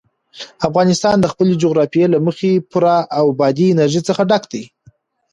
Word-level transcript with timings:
افغانستان 0.67 1.15
د 1.21 1.25
خپلې 1.33 1.53
جغرافیې 1.61 2.05
له 2.13 2.19
مخې 2.25 2.51
پوره 2.71 2.95
له 3.15 3.31
بادي 3.39 3.67
انرژي 3.71 4.01
څخه 4.07 4.21
ډک 4.29 4.43
دی. 4.51 4.63